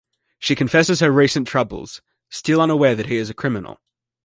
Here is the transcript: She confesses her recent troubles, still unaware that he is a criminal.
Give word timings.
She 0.39 0.55
confesses 0.55 0.99
her 1.01 1.11
recent 1.11 1.47
troubles, 1.47 2.01
still 2.27 2.59
unaware 2.59 2.95
that 2.95 3.05
he 3.05 3.17
is 3.17 3.29
a 3.29 3.35
criminal. 3.35 3.79